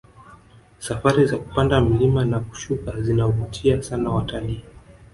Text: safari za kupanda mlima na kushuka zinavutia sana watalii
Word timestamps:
safari 0.79 1.25
za 1.25 1.37
kupanda 1.37 1.81
mlima 1.81 2.25
na 2.25 2.39
kushuka 2.39 3.01
zinavutia 3.01 3.83
sana 3.83 4.09
watalii 4.09 4.63